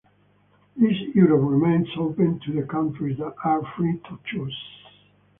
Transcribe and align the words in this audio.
This 0.75 0.95
Europe 1.13 1.47
remains 1.47 1.87
open 1.95 2.39
to 2.39 2.59
all 2.61 2.65
countries 2.65 3.19
that 3.19 3.35
are 3.43 3.61
free 3.77 3.99
to 4.09 4.17
choose. 4.25 4.63